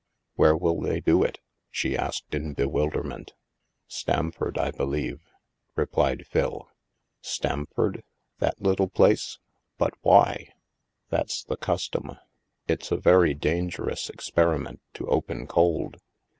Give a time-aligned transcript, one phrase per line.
[0.35, 1.37] "Where will they do it?"
[1.69, 3.33] she asked in bewilder ment."
[3.87, 5.19] Stamford, I believe,"
[5.75, 6.67] replied Phil."
[7.21, 8.03] Stamford?
[8.39, 9.37] That little place?
[9.77, 10.53] But why?""
[11.11, 12.17] That's the custom.
[12.67, 15.97] It's a very dangerous ex periment to open cold.